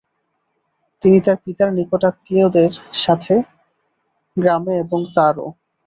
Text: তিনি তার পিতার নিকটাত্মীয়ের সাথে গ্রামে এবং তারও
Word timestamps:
তিনি 1.03 1.17
তার 1.25 1.37
পিতার 1.43 1.69
নিকটাত্মীয়ের 1.77 2.73
সাথে 2.95 3.33
গ্রামে 4.37 4.73
এবং 4.83 4.99
তারও 5.15 5.47